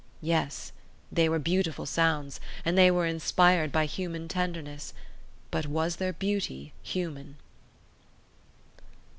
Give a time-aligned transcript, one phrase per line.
[0.23, 0.71] Yes,
[1.11, 4.95] they were beautiful sounds, and they were inspired by human tenderness;
[5.51, 7.37] but was their beauty human?